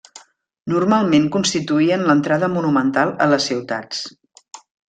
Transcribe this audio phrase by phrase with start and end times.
[0.71, 4.05] Normalment constituïen l'entrada monumental a les ciutats.